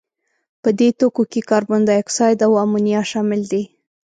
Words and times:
په 0.61 0.69
دې 0.79 0.89
توکو 0.99 1.23
کې 1.31 1.47
کاربن 1.49 1.81
دای 1.87 1.97
اکساید 2.01 2.39
او 2.47 2.51
امونیا 2.63 3.01
شامل 3.11 3.41
دي. 3.51 3.63